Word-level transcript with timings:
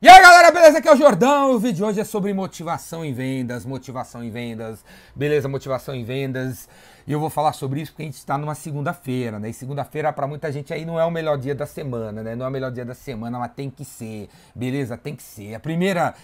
E 0.00 0.08
aí 0.08 0.22
galera, 0.22 0.52
beleza? 0.52 0.78
Aqui 0.78 0.86
é 0.86 0.92
o 0.92 0.96
Jordão. 0.96 1.50
O 1.50 1.58
vídeo 1.58 1.74
de 1.74 1.82
hoje 1.82 2.00
é 2.00 2.04
sobre 2.04 2.32
motivação 2.32 3.04
em 3.04 3.12
vendas, 3.12 3.66
motivação 3.66 4.22
em 4.22 4.30
vendas, 4.30 4.84
beleza? 5.12 5.48
Motivação 5.48 5.92
em 5.92 6.04
vendas. 6.04 6.68
E 7.04 7.10
eu 7.10 7.18
vou 7.18 7.28
falar 7.28 7.52
sobre 7.52 7.80
isso 7.80 7.90
porque 7.90 8.04
a 8.04 8.06
gente 8.06 8.14
está 8.14 8.38
numa 8.38 8.54
segunda-feira, 8.54 9.40
né? 9.40 9.50
E 9.50 9.52
segunda-feira 9.52 10.12
para 10.12 10.24
muita 10.28 10.52
gente 10.52 10.72
aí 10.72 10.84
não 10.84 11.00
é 11.00 11.04
o 11.04 11.10
melhor 11.10 11.36
dia 11.36 11.52
da 11.52 11.66
semana, 11.66 12.22
né? 12.22 12.36
Não 12.36 12.46
é 12.46 12.48
o 12.48 12.52
melhor 12.52 12.70
dia 12.70 12.84
da 12.84 12.94
semana, 12.94 13.40
mas 13.40 13.50
tem 13.54 13.68
que 13.68 13.84
ser, 13.84 14.28
beleza? 14.54 14.96
Tem 14.96 15.16
que 15.16 15.22
ser. 15.24 15.56
A 15.56 15.58
primeira 15.58 16.14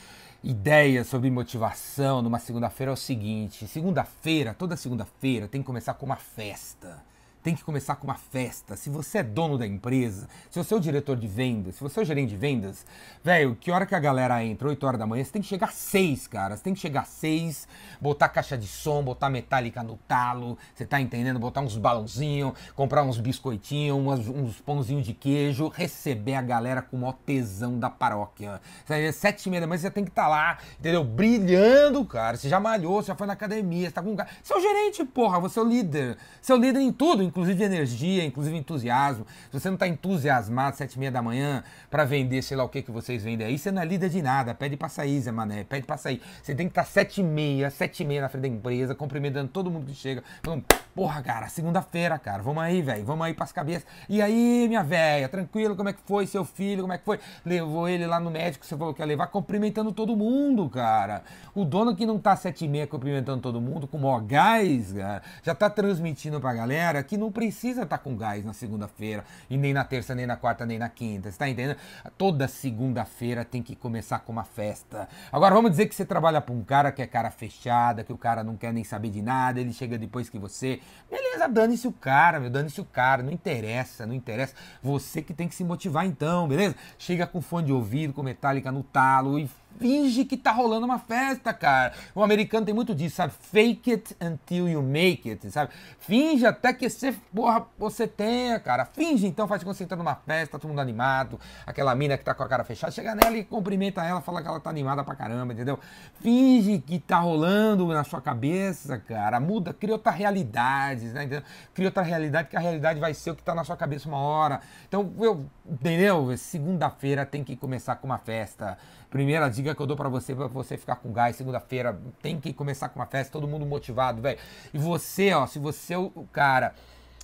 ideia 0.45 1.03
sobre 1.03 1.29
motivação 1.29 2.23
numa 2.23 2.39
segunda-feira 2.39 2.93
é 2.93 2.95
o 2.95 2.97
seguinte: 2.97 3.67
segunda-feira, 3.67 4.55
toda 4.55 4.77
segunda-feira 4.77 5.49
tem 5.49 5.61
que 5.61 5.67
começar 5.67 5.95
com 5.95 6.07
uma 6.07 6.15
festa 6.15 7.03
tem 7.45 7.55
que 7.55 7.63
começar 7.63 7.97
com 7.97 8.07
uma 8.07 8.15
festa. 8.15 8.75
Se 8.75 8.89
você 8.89 9.19
é 9.19 9.23
dono 9.23 9.59
da 9.59 9.67
empresa, 9.67 10.27
se 10.51 10.59
você 10.59 10.73
é 10.73 10.77
o 10.79 10.81
diretor 10.81 11.15
de 11.15 11.29
vendas, 11.29 11.75
se 11.75 11.83
você 11.83 12.01
é 12.01 12.03
o 12.03 12.07
gerente 12.07 12.31
de 12.31 12.39
vendas, 12.39 12.87
velho, 13.23 13.55
que 13.55 13.71
hora 13.71 13.85
que 13.85 13.95
a 13.95 13.99
galera 13.99 14.43
entra? 14.43 14.67
8 14.67 14.87
horas 14.87 14.99
da 14.99 15.07
manhã, 15.07 15.23
você 15.23 15.31
tem 15.31 15.43
que 15.43 15.49
chegar 15.49 15.69
às 15.69 15.75
6, 15.75 16.27
cara. 16.27 16.57
Você 16.57 16.63
tem 16.63 16.73
que 16.73 16.81
chegar 16.81 17.03
às 17.03 17.09
6, 17.09 17.69
botar 18.01 18.31
caixa 18.31 18.57
de 18.57 18.67
som, 18.67 19.03
botar 19.03 19.29
metálica 19.29 19.83
no 19.83 19.99
talo, 20.09 20.57
você 20.75 20.87
tá 20.87 20.99
entendendo? 20.99 21.39
Botar 21.39 21.61
uns 21.61 21.77
balãozinhos, 21.77 22.55
comprar 22.75 23.03
uns 23.03 23.19
biscoitinhos, 23.19 23.95
uns, 23.95 24.27
uns 24.27 24.61
pãozinhos 24.63 25.05
de 25.05 25.13
queijo, 25.13 25.69
receber 25.69 26.37
a 26.37 26.43
galera 26.43 26.81
com 26.81 26.97
o 26.97 27.01
maior 27.01 27.19
tesão 27.27 27.79
da 27.79 27.91
paróquia. 27.91 28.59
Às 28.89 29.17
7 29.17 29.45
e 29.45 29.51
meia 29.51 29.61
da 29.61 29.67
manhã 29.67 29.81
você 29.81 29.91
tem 29.91 30.03
que 30.03 30.11
estar 30.11 30.23
tá 30.23 30.29
lá, 30.29 30.59
entendeu? 30.81 31.05
Brilhando, 31.05 32.03
cara. 32.07 32.39
Você 32.39 32.49
já 32.49 32.59
malhou, 32.59 33.03
você 33.03 33.09
já 33.09 33.15
foi 33.15 33.27
na 33.27 33.35
academia, 33.35 33.89
você 33.89 33.93
tá 33.93 34.03
com. 34.03 34.17
Você 34.17 34.55
é 34.55 34.57
o 34.57 34.61
gerente, 34.63 35.05
porra, 35.05 35.39
você 35.39 35.59
é 35.59 35.63
o 35.63 35.67
líder. 35.67 36.17
Você 36.41 36.51
é 36.51 36.55
o 36.55 36.59
líder 36.59 36.81
em 36.81 36.91
tudo, 36.91 37.34
inclusive 37.35 37.65
energia, 37.65 38.25
inclusive 38.25 38.57
entusiasmo. 38.57 39.27
Se 39.51 39.59
você 39.59 39.69
não 39.69 39.75
está 39.75 39.89
entusiasmado 39.89 40.77
sete 40.77 40.95
e 40.95 40.99
meia 41.01 41.11
da 41.11 41.21
manhã 41.21 41.65
para 41.91 42.05
vender, 42.05 42.41
sei 42.43 42.57
lá 42.57 42.63
o 42.63 42.69
que 42.69 42.81
que 42.81 42.93
vocês 42.93 43.25
vendem 43.25 43.45
aí, 43.45 43.59
você 43.59 43.73
não 43.73 43.83
é 43.83 43.85
líder 43.85 44.09
de 44.09 44.23
nada. 44.23 44.55
Pede 44.55 44.77
para 44.77 44.89
sair, 44.89 45.21
Zé 45.21 45.33
Mané, 45.33 45.65
pede 45.65 45.85
para 45.85 45.97
sair. 45.97 46.23
Você 46.41 46.55
tem 46.55 46.69
que 46.69 46.71
estar 46.71 46.85
tá 46.85 46.89
sete 46.89 47.21
e 47.21 47.25
meia, 47.25 47.71
sete 47.71 48.05
e 48.05 48.07
meia 48.07 48.23
na 48.23 48.29
frente 48.29 48.43
da 48.43 48.49
empresa, 48.49 48.95
cumprimentando 48.95 49.49
todo 49.49 49.69
mundo 49.69 49.87
que 49.87 49.95
chega. 49.95 50.23
Falando, 50.43 50.65
porra, 50.95 51.21
cara, 51.23 51.49
segunda-feira, 51.49 52.19
cara, 52.19 52.41
vamos 52.41 52.63
aí, 52.63 52.81
velho, 52.81 53.05
vamos 53.05 53.27
aí 53.27 53.35
para 53.35 53.45
as 53.45 53.53
cabeças. 53.53 53.87
E 54.09 54.23
aí, 54.23 54.67
minha 54.69 54.85
velha, 54.85 55.29
tranquilo, 55.29 55.75
como 55.75 55.89
é 55.89 55.93
que 55.93 56.01
foi 56.07 56.29
seu 56.29 56.45
filho, 56.45 56.83
como 56.83 56.93
é 56.93 56.99
que 56.99 57.05
foi? 57.05 57.19
Levou 57.45 57.89
ele 57.89 58.07
lá 58.07 58.21
no 58.21 58.31
médico, 58.31 58.65
você 58.65 58.77
falou 58.77 58.95
que 58.95 59.03
ia 59.03 59.07
levar, 59.07 59.27
cumprimentando 59.27 59.91
todo 59.91 60.17
mundo, 60.17 60.69
cara. 60.71 61.25
O 61.53 61.65
dono 61.65 61.97
que 61.97 62.07
não 62.07 62.19
tá 62.19 62.37
sete 62.37 62.65
e 62.65 62.69
meia 62.69 62.87
cumprimentando 62.87 63.41
todo 63.41 63.61
mundo, 63.61 63.89
com 63.89 63.99
maior 63.99 64.21
gás, 64.21 64.93
cara, 64.93 65.23
já 65.43 65.55
tá 65.55 65.69
transmitindo 65.69 66.41
pra 66.41 66.55
galera 66.55 67.03
que 67.03 67.17
não 67.17 67.24
não 67.25 67.33
precisa 67.33 67.83
estar 67.83 67.99
tá 67.99 68.03
com 68.03 68.17
gás 68.17 68.45
na 68.45 68.53
segunda-feira, 68.53 69.25
e 69.49 69.57
nem 69.57 69.73
na 69.73 69.85
terça, 69.85 70.15
nem 70.15 70.27
na 70.27 70.37
quarta, 70.37 70.67
nem 70.67 70.79
na 70.79 70.89
quinta. 70.89 71.31
Você 71.31 71.39
tá 71.39 71.49
entendendo? 71.49 71.79
Toda 72.19 72.47
segunda-feira 72.47 73.45
tem 73.45 73.63
que 73.63 73.75
começar 73.75 74.21
com 74.21 74.33
uma 74.33 74.45
festa. 74.45 75.09
Agora 75.33 75.55
vamos 75.55 75.71
dizer 75.71 75.87
que 75.87 75.95
você 75.95 76.05
trabalha 76.05 76.41
para 76.41 76.55
um 76.55 76.63
cara 76.63 76.93
que 76.93 77.01
é 77.01 77.07
cara 77.07 77.31
fechada, 77.31 78.05
que 78.05 78.13
o 78.13 78.19
cara 78.19 78.45
não 78.45 78.57
quer 78.57 78.73
nem 78.73 78.85
saber 78.85 79.11
de 79.11 79.23
nada, 79.23 79.61
ele 79.61 79.73
chega 79.73 79.97
depois 79.97 80.29
que 80.29 80.39
você. 80.39 80.81
Beleza, 81.11 81.49
dane-se 81.49 81.89
o 81.89 81.93
cara, 81.93 82.39
meu, 82.39 82.51
dane-se 82.51 82.81
o 82.81 82.85
cara, 82.85 83.23
não 83.23 83.33
interessa, 83.33 84.07
não 84.07 84.15
interessa. 84.15 84.55
Você 84.83 85.23
que 85.23 85.33
tem 85.33 85.49
que 85.49 85.55
se 85.55 85.65
motivar 85.65 86.07
então, 86.07 86.47
beleza? 86.47 86.77
Chega 86.99 87.27
com 87.27 87.41
fone 87.41 87.67
de 87.67 87.73
ouvido, 87.73 88.13
com 88.13 88.23
metálica 88.23 88.71
no 88.71 88.83
talo 88.83 89.39
e 89.39 89.49
finge 89.79 90.25
que 90.25 90.37
tá 90.37 90.53
rolando 90.53 90.87
uma 90.87 90.99
festa, 90.99 91.53
cara. 91.53 91.93
O 92.15 92.23
americano 92.23 92.65
tem 92.65 92.75
muito 92.75 92.95
disso, 92.95 93.17
sabe? 93.17 93.33
Fake 93.39 93.91
it 93.91 94.17
until 94.21 94.69
you 94.69 94.83
make 94.83 95.29
it, 95.29 95.51
sabe? 95.51 95.73
Finge 95.99 96.47
até 96.47 96.73
que 96.73 96.89
você, 96.89 97.15
porra, 97.35 97.67
você 97.79 98.07
tenha, 98.07 98.59
cara. 98.61 98.85
Finge 98.85 99.27
então, 99.27 99.49
faz 99.49 99.63
você 99.63 99.87
tá 99.87 99.97
numa 99.97 100.15
festa, 100.15 100.59
todo 100.59 100.69
mundo 100.69 100.81
animado. 100.81 101.41
Aquela 101.67 101.95
mina 101.95 102.17
que 102.17 102.25
tá 102.25 102.35
com 102.35 102.43
a 102.43 102.49
cara 102.49 102.65
fechada, 102.65 102.93
chega 102.93 103.15
nela 103.15 103.37
e 103.37 103.45
cumprimenta 103.45 104.05
ela, 104.05 104.21
fala 104.21 104.43
que 104.43 104.49
ela 104.49 104.61
tá 104.61 104.71
animada 104.71 105.03
pra 105.03 105.15
caramba, 105.15 105.53
entendeu? 105.53 105.79
Finge 106.21 106.79
que 106.79 106.99
tá 106.99 107.19
rolando 107.19 107.87
na 107.89 108.05
sua 108.05 108.21
cabeça, 108.21 108.99
cara. 108.99 109.41
Muda, 109.41 109.73
cria 109.73 109.95
outra 109.95 110.13
realidade, 110.13 111.07
né? 111.07 111.25
Entendeu? 111.25 111.43
Cria 111.73 111.89
outra 111.89 112.03
realidade, 112.03 112.49
que 112.49 112.57
a 112.57 112.61
realidade 112.61 113.01
vai 113.01 113.15
ser 113.15 113.31
o 113.31 113.35
que 113.35 113.43
tá 113.43 113.55
na 113.55 113.65
sua 113.65 113.77
cabeça 113.77 114.09
uma 114.09 114.19
hora. 114.19 114.61
Então, 114.89 115.13
eu, 115.19 115.47
entendeu? 115.67 116.37
Segunda-feira 116.37 117.27
tem 117.27 117.43
que 117.43 117.57
começar 117.57 117.97
com 117.97 118.07
uma 118.07 118.19
festa. 118.19 118.79
Primeira 119.15 119.49
dica 119.49 119.77
que 119.77 119.81
eu 119.81 119.87
dou 119.87 119.97
para 119.97 120.09
você, 120.09 120.35
para 120.35 120.49
você 120.49 120.77
ficar 120.77 120.97
com 120.97 121.13
gás, 121.13 121.37
segunda-feira 121.37 121.97
tem 122.21 122.41
que 122.41 122.53
começar 122.53 122.89
com 122.89 122.99
uma 122.99 123.07
festa, 123.07 123.33
todo 123.33 123.47
mundo 123.47 123.65
motivado, 123.65 124.21
velho. 124.21 124.41
E 124.73 124.77
você, 124.77 125.33
ó, 125.33 125.47
se 125.47 125.61
você 125.61 125.95
é 125.95 125.99
o 125.99 126.11
cara, 126.33 126.75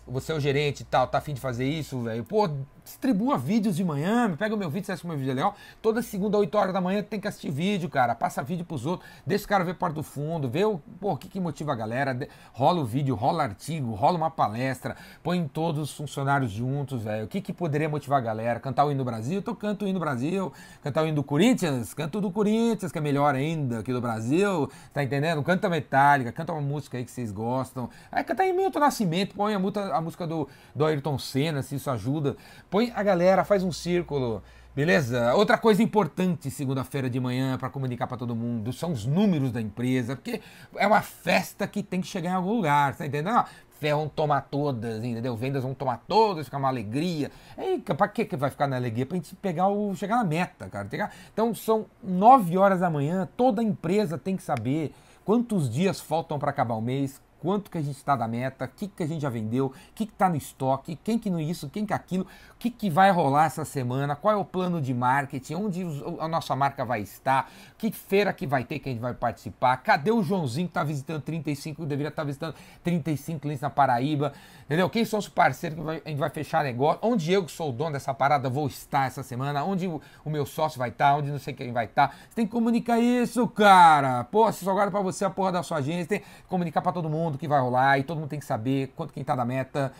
você 0.06 0.30
é 0.30 0.36
o 0.36 0.38
gerente 0.38 0.82
e 0.82 0.84
tal, 0.84 1.08
tá 1.08 1.18
afim 1.18 1.34
de 1.34 1.40
fazer 1.40 1.68
isso, 1.68 2.02
velho, 2.02 2.22
pô, 2.22 2.48
distribua 2.90 3.38
vídeos 3.38 3.76
de 3.76 3.84
manhã, 3.84 4.34
pega 4.36 4.54
o 4.54 4.58
meu 4.58 4.68
vídeo, 4.68 4.86
você 4.86 4.92
acha 4.92 5.04
o 5.04 5.08
meu 5.08 5.16
vídeo 5.16 5.30
é 5.30 5.34
legal. 5.34 5.54
Toda 5.80 6.02
segunda, 6.02 6.36
8 6.36 6.58
horas 6.58 6.72
da 6.72 6.80
manhã, 6.80 7.02
tem 7.02 7.20
que 7.20 7.28
assistir 7.28 7.50
vídeo, 7.50 7.88
cara. 7.88 8.14
Passa 8.14 8.42
vídeo 8.42 8.64
pros 8.64 8.84
outros, 8.84 9.08
deixa 9.24 9.44
o 9.44 9.48
cara 9.48 9.64
ver 9.64 9.74
parte 9.74 9.94
do 9.94 10.02
fundo, 10.02 10.48
vê 10.48 10.64
o, 10.64 10.78
pô, 11.00 11.16
que, 11.16 11.28
que 11.28 11.38
motiva 11.38 11.72
a 11.72 11.74
galera. 11.74 12.28
Rola 12.52 12.80
o 12.80 12.84
vídeo, 12.84 13.14
rola 13.14 13.44
artigo, 13.44 13.94
rola 13.94 14.16
uma 14.16 14.30
palestra, 14.30 14.96
põe 15.22 15.46
todos 15.46 15.90
os 15.90 15.96
funcionários 15.96 16.50
juntos, 16.50 17.02
velho. 17.02 17.24
O 17.24 17.28
que, 17.28 17.40
que 17.40 17.52
poderia 17.52 17.88
motivar 17.88 18.18
a 18.18 18.22
galera? 18.22 18.58
Cantar 18.58 18.84
o 18.84 18.90
hino 18.90 18.98
do 18.98 19.04
Brasil? 19.04 19.38
Então 19.38 19.54
canto 19.54 19.84
o 19.84 19.88
hino 19.88 19.98
do 19.98 20.02
Brasil. 20.02 20.52
Cantar 20.82 21.04
o 21.04 21.06
hino 21.06 21.16
do 21.16 21.24
Corinthians? 21.24 21.94
Canto 21.94 22.20
do 22.20 22.30
Corinthians, 22.30 22.90
que 22.90 22.98
é 22.98 23.00
melhor 23.00 23.34
ainda 23.34 23.80
aqui 23.80 23.92
do 23.92 24.00
Brasil. 24.00 24.68
Tá 24.92 25.02
entendendo? 25.02 25.42
Canta 25.42 25.68
Metallica, 25.68 26.32
canta 26.32 26.52
uma 26.52 26.60
música 26.60 26.98
aí 26.98 27.04
que 27.04 27.10
vocês 27.10 27.30
gostam. 27.30 27.88
Aí 28.10 28.24
canta 28.24 28.42
aí 28.42 28.52
Milton 28.52 28.80
Nascimento, 28.80 29.34
põe 29.34 29.54
a, 29.54 29.58
a 29.96 30.00
música 30.00 30.26
do, 30.26 30.48
do 30.74 30.84
Ayrton 30.84 31.18
Senna, 31.18 31.62
se 31.62 31.76
isso 31.76 31.90
ajuda. 31.90 32.36
Põe 32.68 32.79
Põe 32.80 32.90
a 32.96 33.02
galera, 33.02 33.44
faz 33.44 33.62
um 33.62 33.70
círculo. 33.70 34.42
Beleza? 34.74 35.34
Outra 35.34 35.58
coisa 35.58 35.82
importante 35.82 36.50
segunda-feira 36.50 37.10
de 37.10 37.20
manhã 37.20 37.58
para 37.58 37.68
comunicar 37.68 38.06
para 38.06 38.16
todo 38.16 38.34
mundo 38.34 38.72
são 38.72 38.90
os 38.92 39.04
números 39.04 39.52
da 39.52 39.60
empresa, 39.60 40.16
porque 40.16 40.40
é 40.74 40.86
uma 40.86 41.02
festa 41.02 41.66
que 41.66 41.82
tem 41.82 42.00
que 42.00 42.06
chegar 42.06 42.30
em 42.30 42.34
algum 42.36 42.54
lugar, 42.54 42.96
tá 42.96 43.04
entendendo? 43.04 43.44
Fé 43.78 43.92
vão 43.92 44.08
tomar 44.08 44.48
todas, 44.50 45.04
entendeu? 45.04 45.36
Vendas 45.36 45.62
vão 45.62 45.74
tomar 45.74 46.02
todas, 46.08 46.46
ficar 46.46 46.56
uma 46.56 46.68
alegria. 46.68 47.30
E 47.58 47.80
para 47.80 48.08
que 48.08 48.24
que 48.24 48.34
vai 48.34 48.48
ficar 48.48 48.66
na 48.66 48.76
alegria? 48.76 49.04
Para 49.04 49.18
a 49.18 49.20
gente 49.20 49.36
pegar 49.36 49.68
o 49.68 49.94
chegar 49.94 50.16
na 50.16 50.24
meta, 50.24 50.66
cara. 50.70 50.88
Então 51.34 51.54
são 51.54 51.84
9 52.02 52.56
horas 52.56 52.80
da 52.80 52.88
manhã, 52.88 53.28
toda 53.36 53.62
empresa 53.62 54.16
tem 54.16 54.38
que 54.38 54.42
saber 54.42 54.94
quantos 55.22 55.68
dias 55.68 56.00
faltam 56.00 56.38
para 56.38 56.48
acabar 56.48 56.76
o 56.76 56.80
mês, 56.80 57.20
quanto 57.40 57.70
que 57.70 57.78
a 57.78 57.82
gente 57.82 57.96
está 57.96 58.14
da 58.14 58.28
meta, 58.28 58.66
o 58.66 58.68
que, 58.68 58.86
que 58.86 59.02
a 59.02 59.06
gente 59.06 59.22
já 59.22 59.30
vendeu, 59.30 59.66
o 59.66 59.72
que 59.94 60.04
está 60.04 60.28
no 60.28 60.36
estoque, 60.36 60.98
quem 61.02 61.18
que 61.18 61.30
não 61.30 61.40
isso, 61.40 61.68
quem 61.68 61.86
que 61.86 61.92
aquilo, 61.92 62.24
o 62.24 62.56
que, 62.58 62.70
que 62.70 62.90
vai 62.90 63.10
rolar 63.10 63.46
essa 63.46 63.64
semana, 63.64 64.14
qual 64.14 64.34
é 64.34 64.36
o 64.36 64.44
plano 64.44 64.80
de 64.80 64.92
marketing, 64.92 65.54
onde 65.54 65.82
a 66.20 66.28
nossa 66.28 66.54
marca 66.54 66.84
vai 66.84 67.00
estar, 67.00 67.50
que 67.78 67.90
feira 67.90 68.32
que 68.32 68.46
vai 68.46 68.64
ter 68.64 68.78
que 68.78 68.90
a 68.90 68.92
gente 68.92 69.00
vai 69.00 69.14
participar, 69.14 69.78
cadê 69.78 70.10
o 70.10 70.22
Joãozinho 70.22 70.66
que 70.66 70.72
está 70.72 70.84
visitando 70.84 71.22
35, 71.22 71.86
deveria 71.86 72.08
estar 72.08 72.22
tá 72.22 72.26
visitando 72.26 72.54
35 72.84 73.40
clientes 73.40 73.62
na 73.62 73.70
Paraíba, 73.70 74.34
entendeu? 74.66 74.90
Quem 74.90 75.04
são 75.04 75.18
os 75.18 75.28
parceiros 75.28 75.78
que 75.78 75.90
a 75.90 76.10
gente 76.10 76.18
vai 76.18 76.30
fechar 76.30 76.62
negócio, 76.62 77.00
onde 77.02 77.32
eu 77.32 77.44
que 77.44 77.52
sou 77.52 77.70
o 77.70 77.72
dono 77.72 77.92
dessa 77.92 78.12
parada 78.12 78.50
vou 78.50 78.66
estar 78.66 79.06
essa 79.06 79.22
semana, 79.22 79.64
onde 79.64 79.86
o, 79.86 80.00
o 80.24 80.30
meu 80.30 80.44
sócio 80.44 80.78
vai 80.78 80.90
estar, 80.90 81.16
onde 81.16 81.30
não 81.30 81.38
sei 81.38 81.54
quem 81.54 81.72
vai 81.72 81.86
estar. 81.86 82.14
Você 82.28 82.36
tem 82.36 82.46
que 82.46 82.52
comunicar 82.52 82.98
isso, 82.98 83.48
cara. 83.48 84.24
Pô, 84.24 84.50
se 84.52 84.64
só 84.64 84.74
guarda 84.74 84.90
para 84.90 85.00
você 85.00 85.24
a 85.24 85.30
porra 85.30 85.52
da 85.52 85.62
sua 85.62 85.78
agência, 85.78 86.06
tem 86.06 86.20
que 86.20 86.26
comunicar 86.48 86.82
para 86.82 86.92
todo 86.92 87.08
mundo 87.08 87.29
mundo 87.30 87.38
que 87.38 87.48
vai 87.48 87.60
rolar 87.60 87.98
e 87.98 88.02
todo 88.02 88.18
mundo 88.18 88.28
tem 88.28 88.38
que 88.38 88.44
saber 88.44 88.92
quanto 88.96 89.12
quem 89.12 89.22
está 89.22 89.34
da 89.34 89.44
meta, 89.44 89.92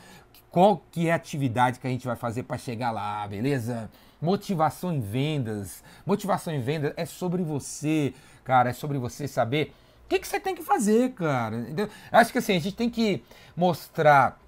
qual 0.51 0.83
que 0.91 1.09
é 1.09 1.13
a 1.13 1.17
atividade 1.17 1.79
que 1.79 1.87
a 1.87 1.91
gente 1.91 2.07
vai 2.07 2.17
fazer 2.17 2.43
para 2.43 2.59
chegar 2.59 2.91
lá, 2.91 3.27
beleza? 3.27 3.91
Motivação 4.21 4.93
em 4.93 5.01
vendas. 5.01 5.83
Motivação 6.05 6.53
em 6.53 6.61
vendas 6.61 6.93
é 6.97 7.07
sobre 7.07 7.43
você, 7.43 8.13
cara, 8.45 8.71
é 8.71 8.73
sobre 8.73 8.99
você 8.99 9.29
saber 9.29 9.73
o 10.05 10.09
que, 10.09 10.19
que 10.19 10.27
você 10.27 10.41
tem 10.41 10.55
que 10.55 10.63
fazer, 10.63 11.13
cara. 11.13 11.57
Entendeu? 11.57 11.89
Acho 12.11 12.33
que 12.33 12.39
assim, 12.39 12.57
a 12.57 12.61
gente 12.61 12.75
tem 12.75 12.91
que 12.91 13.25
mostrar 13.57 14.39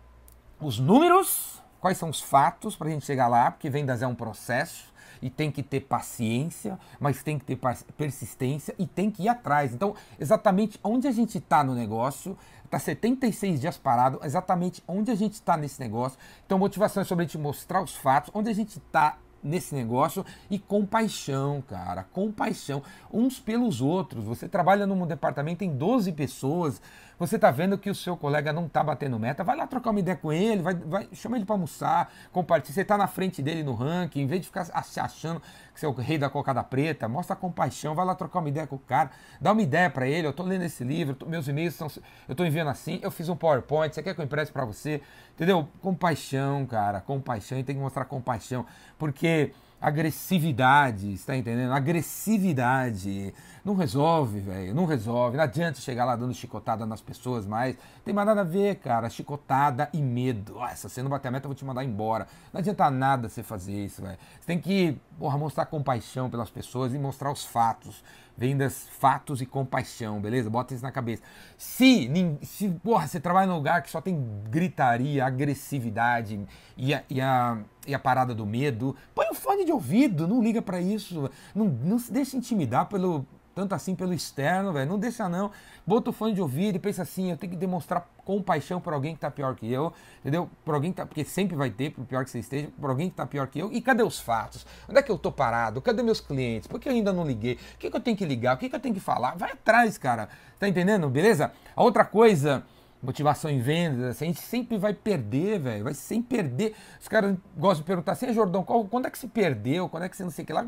os 0.60 0.78
números, 0.78 1.62
quais 1.81 1.97
são 1.97 2.09
os 2.09 2.21
fatos 2.21 2.76
para 2.76 2.88
a 2.88 2.91
gente 2.91 3.06
chegar 3.06 3.28
lá, 3.28 3.50
porque 3.50 3.71
vendas 3.71 4.03
é 4.03 4.06
um 4.06 4.15
processo 4.15 4.92
e 5.22 5.31
tem 5.31 5.53
que 5.53 5.62
ter 5.62 5.81
paciência, 5.81 6.78
mas 6.98 7.22
tem 7.22 7.38
que 7.38 7.44
ter 7.44 7.59
persistência 7.97 8.74
e 8.77 8.86
tem 8.86 9.09
que 9.09 9.22
ir 9.22 9.28
atrás. 9.28 9.72
Então, 9.72 9.95
exatamente 10.18 10.80
onde 10.83 11.06
a 11.06 11.12
gente 11.12 11.39
está 11.39 11.62
no 11.62 11.74
negócio, 11.74 12.36
está 12.72 12.78
76 12.78 13.60
dias 13.60 13.77
parado, 13.77 14.19
exatamente 14.24 14.83
onde 14.89 15.10
a 15.10 15.15
gente 15.15 15.34
está 15.34 15.59
nesse 15.59 15.78
negócio. 15.78 16.19
Então, 16.47 16.59
motivação 16.59 17.03
é 17.03 17.04
sobre 17.04 17.24
a 17.24 17.27
gente 17.27 17.36
mostrar 17.36 17.83
os 17.83 17.95
fatos, 17.95 18.30
onde 18.34 18.48
a 18.48 18.54
gente 18.54 18.78
está 18.78 19.19
nesse 19.42 19.74
negócio 19.74 20.24
e 20.48 20.59
compaixão, 20.59 21.63
cara, 21.63 22.04
compaixão 22.04 22.83
uns 23.13 23.41
pelos 23.41 23.80
outros. 23.80 24.24
Você 24.24 24.48
trabalha 24.48 24.86
num 24.86 25.07
departamento 25.07 25.59
tem 25.59 25.77
12 25.77 26.13
pessoas, 26.13 26.80
você 27.19 27.39
tá 27.39 27.51
vendo 27.51 27.77
que 27.77 27.91
o 27.91 27.95
seu 27.95 28.16
colega 28.16 28.53
não 28.53 28.69
tá 28.69 28.83
batendo 28.83 29.18
meta, 29.18 29.45
vai 29.45 29.57
lá 29.57 29.66
trocar 29.66 29.91
uma 29.91 30.01
ideia 30.01 30.16
com 30.16 30.33
ele, 30.33 30.63
vai, 30.63 30.75
vai 30.75 31.09
chama 31.13 31.36
ele 31.36 31.45
para 31.45 31.57
almoçar, 31.57 32.13
compartilha, 32.33 32.75
você 32.75 32.84
tá 32.84 32.97
na 32.97 33.07
frente 33.07 33.42
dele 33.42 33.63
no 33.63 33.75
ranking, 33.75 34.21
em 34.21 34.27
vez 34.27 34.41
de 34.41 34.47
ficar 34.47 34.65
se 34.65 35.01
achando 35.01 35.42
que 35.72 35.80
você 35.80 35.86
é 35.86 35.89
o 35.89 35.92
rei 35.92 36.19
da 36.19 36.28
cocada 36.28 36.63
preta, 36.63 37.09
mostra 37.09 37.34
compaixão, 37.34 37.95
vai 37.95 38.04
lá 38.04 38.15
trocar 38.15 38.41
uma 38.41 38.48
ideia 38.48 38.66
com 38.66 38.77
o 38.77 38.78
cara, 38.78 39.10
dá 39.41 39.53
uma 39.53 39.63
ideia 39.63 39.89
para 39.89 40.07
ele, 40.07 40.27
eu 40.27 40.33
tô 40.33 40.42
lendo 40.42 40.63
esse 40.63 40.84
livro, 40.84 41.15
tô, 41.15 41.27
meus 41.27 41.48
e-mails 41.48 41.74
estão, 41.74 41.91
eu 42.28 42.34
tô 42.34 42.45
enviando 42.45 42.69
assim, 42.69 43.01
eu 43.03 43.10
fiz 43.10 43.28
um 43.28 43.36
PowerPoint, 43.36 43.95
você 43.95 44.03
quer 44.03 44.15
que 44.15 44.21
eu 44.21 44.24
empreste 44.24 44.53
para 44.53 44.65
você? 44.65 45.01
Entendeu? 45.34 45.69
Compaixão, 45.80 46.66
cara, 46.66 47.01
compaixão, 47.01 47.59
e 47.59 47.65
tem 47.65 47.74
que 47.74 47.80
mostrar 47.80 48.04
compaixão, 48.04 48.66
porque 48.98 49.53
agressividade, 49.82 51.12
está 51.12 51.36
entendendo? 51.36 51.72
Agressividade. 51.72 53.34
Não 53.64 53.74
resolve, 53.74 54.38
velho. 54.38 54.72
Não 54.72 54.86
resolve. 54.86 55.36
Não 55.36 55.42
adianta 55.42 55.80
chegar 55.80 56.04
lá 56.04 56.14
dando 56.14 56.32
chicotada 56.32 56.86
nas 56.86 57.00
pessoas 57.00 57.44
mais. 57.44 57.76
Tem 58.04 58.14
mais 58.14 58.26
nada 58.26 58.42
a 58.42 58.44
ver, 58.44 58.76
cara. 58.76 59.10
Chicotada 59.10 59.88
e 59.92 60.00
medo. 60.00 60.60
Ah, 60.60 60.74
se 60.76 60.88
você 60.88 61.02
não 61.02 61.10
bater 61.10 61.28
a 61.28 61.30
meta, 61.32 61.46
eu 61.46 61.48
vou 61.48 61.56
te 61.56 61.64
mandar 61.64 61.84
embora. 61.84 62.28
Não 62.52 62.60
adianta 62.60 62.88
nada 62.90 63.28
você 63.28 63.42
fazer 63.42 63.84
isso, 63.84 64.00
velho. 64.02 64.18
Você 64.38 64.46
tem 64.46 64.60
que, 64.60 64.96
porra, 65.18 65.36
mostrar 65.36 65.66
compaixão 65.66 66.30
pelas 66.30 66.48
pessoas 66.48 66.94
e 66.94 66.98
mostrar 66.98 67.32
os 67.32 67.44
fatos. 67.44 68.04
Vendas, 68.36 68.88
fatos 68.98 69.40
e 69.42 69.46
compaixão, 69.46 70.20
beleza? 70.20 70.48
Bota 70.48 70.74
isso 70.74 70.82
na 70.82 70.90
cabeça. 70.90 71.22
Se, 71.56 72.10
se 72.42 72.68
porra, 72.82 73.06
você 73.06 73.20
trabalha 73.20 73.46
num 73.46 73.56
lugar 73.56 73.82
que 73.82 73.90
só 73.90 74.00
tem 74.00 74.24
gritaria, 74.50 75.24
agressividade 75.24 76.40
e 76.76 76.94
a, 76.94 77.02
e 77.08 77.20
a, 77.20 77.58
e 77.86 77.94
a 77.94 77.98
parada 77.98 78.34
do 78.34 78.46
medo, 78.46 78.96
põe 79.14 79.28
o 79.30 79.34
fone 79.34 79.64
de 79.64 79.72
ouvido, 79.72 80.26
não 80.26 80.42
liga 80.42 80.62
para 80.62 80.80
isso. 80.80 81.30
Não, 81.54 81.66
não 81.66 81.98
se 81.98 82.12
deixe 82.12 82.36
intimidar 82.36 82.86
pelo, 82.86 83.26
tanto 83.54 83.75
assim 83.75 83.95
pelo 83.95 84.13
externo, 84.13 84.72
velho. 84.72 84.89
Não 84.89 84.99
deixa 84.99 85.28
não. 85.28 85.51
Bota 85.87 86.10
o 86.10 86.13
fone 86.13 86.34
de 86.34 86.41
ouvido 86.41 86.77
e 86.77 86.78
pensa 86.78 87.03
assim, 87.03 87.31
eu 87.31 87.37
tenho 87.37 87.53
que 87.53 87.59
demonstrar 87.59 88.09
compaixão 88.25 88.81
por 88.81 88.93
alguém 88.93 89.15
que 89.15 89.21
tá 89.21 89.31
pior 89.31 89.54
que 89.54 89.71
eu, 89.71 89.93
entendeu? 90.21 90.49
Por 90.65 90.75
alguém 90.75 90.93
que 90.93 90.97
tá, 90.97 91.07
porque 91.07 91.25
sempre 91.25 91.57
vai 91.57 91.71
ter, 91.71 91.91
por 91.91 92.04
pior 92.04 92.25
que 92.25 92.31
você 92.31 92.39
esteja, 92.39 92.69
por 92.81 92.91
alguém 92.91 93.10
que 93.10 93.16
tá 93.16 93.27
pior 93.27 93.47
que 93.49 93.59
eu. 93.59 93.72
E 93.72 93.81
cadê 93.81 94.03
os 94.03 94.21
fatos? 94.21 94.66
Onde 94.89 94.99
é 94.99 95.03
que 95.03 95.10
eu 95.10 95.19
tô 95.19 95.33
parado? 95.33 95.81
Cadê 95.81 96.03
meus 96.03 96.21
clientes? 96.21 96.66
Por 96.69 96.78
que 96.78 96.89
eu 96.89 96.93
ainda 96.93 97.13
não 97.13 97.27
liguei? 97.27 97.54
O 97.75 97.78
que, 97.78 97.91
que 97.91 97.97
eu 97.97 98.01
tenho 98.01 98.16
que 98.16 98.25
ligar? 98.25 98.54
O 98.54 98.59
que, 98.59 98.69
que 98.69 98.77
eu 98.77 98.81
tenho 98.81 98.95
que 98.95 99.01
falar? 99.01 99.37
Vai 99.37 99.53
atrás, 99.53 99.99
cara. 99.99 100.28
Tá 100.59 100.69
entendendo? 100.69 101.09
Beleza? 101.09 101.53
A 101.75 101.83
outra 101.83 102.04
coisa 102.04 102.65
motivação 103.03 103.51
em 103.51 103.59
vendas, 103.59 104.04
assim, 104.04 104.27
a 104.27 104.28
gente 104.28 104.41
sempre 104.41 104.78
vai 104.78 104.95
perder, 104.95 105.59
velho, 105.59 105.84
vai 105.84 105.95
sempre 105.95 106.37
perder. 106.37 106.77
Os 107.01 107.09
caras 107.09 107.37
gostam 107.57 107.83
de 107.83 107.87
perguntar 107.87 108.13
assim, 108.13 108.33
Jordão, 108.33 108.63
qual, 108.63 108.84
quando 108.84 109.07
é 109.07 109.10
que 109.10 109.19
se 109.19 109.27
perdeu? 109.27 109.89
Quando 109.89 110.04
é 110.04 110.09
que 110.09 110.16
você 110.16 110.22
não 110.22 110.31
sei 110.31 110.45
o 110.45 110.47
que 110.47 110.53
lá? 110.53 110.65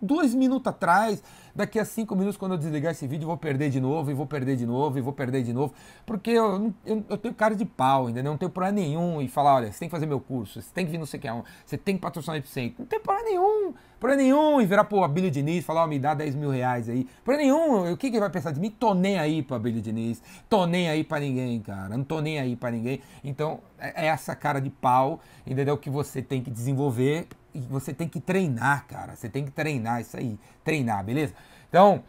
Dois 0.00 0.34
minutos 0.34 0.66
atrás, 0.66 1.22
daqui 1.54 1.78
a 1.78 1.84
cinco 1.84 2.14
minutos, 2.14 2.36
quando 2.36 2.52
eu 2.52 2.58
desligar 2.58 2.92
esse 2.92 3.06
vídeo, 3.06 3.24
eu 3.24 3.28
vou 3.28 3.36
perder 3.36 3.70
de 3.70 3.80
novo, 3.80 4.10
e 4.10 4.14
vou 4.14 4.26
perder 4.26 4.56
de 4.56 4.64
novo, 4.64 4.98
e 4.98 5.00
vou 5.00 5.12
perder 5.12 5.42
de 5.42 5.52
novo, 5.52 5.74
porque 6.06 6.30
eu, 6.30 6.72
eu, 6.86 7.04
eu 7.08 7.18
tenho 7.18 7.34
cara 7.34 7.54
de 7.54 7.64
pau, 7.64 8.08
entendeu? 8.08 8.30
Não 8.30 8.38
tenho 8.38 8.50
problema 8.50 8.76
nenhum 8.76 9.20
e 9.20 9.28
falar, 9.28 9.56
olha, 9.56 9.72
você 9.72 9.80
tem 9.80 9.88
que 9.88 9.92
fazer 9.92 10.06
meu 10.06 10.20
curso, 10.20 10.62
você 10.62 10.70
tem 10.72 10.84
que 10.84 10.92
vir 10.92 10.98
não 10.98 11.06
sei 11.06 11.18
o 11.18 11.20
que, 11.20 11.28
você 11.66 11.76
tem 11.76 11.96
que 11.96 12.00
patrocinar 12.00 12.36
o. 12.36 12.74
Não 12.78 12.86
tem 12.86 13.00
problema 13.00 13.28
nenhum, 13.28 13.57
problema 13.98 14.22
nenhum, 14.22 14.60
e 14.60 14.66
virar 14.66 14.84
pro 14.84 15.02
Abílio 15.02 15.30
Diniz, 15.30 15.64
falar, 15.64 15.84
oh, 15.84 15.86
me 15.86 15.98
dá 15.98 16.14
10 16.14 16.34
mil 16.34 16.50
reais 16.50 16.88
aí. 16.88 17.04
Problema 17.24 17.42
nenhum, 17.42 17.92
o 17.92 17.96
que 17.96 18.10
que 18.10 18.20
vai 18.20 18.30
pensar 18.30 18.52
de 18.52 18.60
mim? 18.60 18.70
Tô 18.70 18.94
nem 18.94 19.18
aí 19.18 19.42
pro 19.42 19.56
Abílio 19.56 19.80
Diniz, 19.80 20.22
tô 20.48 20.66
nem 20.66 20.88
aí 20.88 21.02
pra 21.02 21.20
ninguém, 21.20 21.60
cara, 21.60 21.96
não 21.96 22.04
tô 22.04 22.20
nem 22.20 22.38
aí 22.38 22.54
pra 22.56 22.70
ninguém. 22.70 23.00
Então, 23.24 23.60
é, 23.78 24.06
é 24.06 24.08
essa 24.08 24.34
cara 24.34 24.60
de 24.60 24.70
pau, 24.70 25.20
entendeu? 25.46 25.76
Que 25.76 25.90
você 25.90 26.22
tem 26.22 26.42
que 26.42 26.50
desenvolver 26.50 27.26
e 27.54 27.60
você 27.60 27.92
tem 27.92 28.08
que 28.08 28.20
treinar, 28.20 28.86
cara. 28.86 29.16
Você 29.16 29.28
tem 29.28 29.44
que 29.44 29.50
treinar 29.50 30.00
isso 30.00 30.16
aí. 30.16 30.38
Treinar, 30.64 31.04
beleza? 31.04 31.34
Então, 31.68 32.02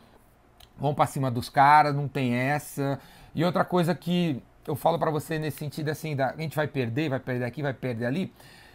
vamos 0.77 0.95
para 0.95 1.07
cima 1.07 1.31
dos 1.31 1.49
caras, 1.49 1.95
não 1.95 2.07
tem 2.07 2.33
essa. 2.33 2.99
E 3.33 3.43
outra 3.43 3.65
coisa 3.65 3.95
que 3.95 4.41
eu 4.67 4.75
falo 4.75 4.99
para 4.99 5.09
você 5.09 5.39
nesse 5.39 5.57
sentido 5.57 5.89
assim, 5.89 6.15
da, 6.15 6.31
a 6.31 6.37
gente 6.37 6.55
vai 6.55 6.67
perder, 6.67 7.09
vai 7.09 7.19
perder 7.19 7.45
aqui, 7.45 7.61
vai 7.61 7.73
perder 7.73 8.05
ali. 8.05 8.31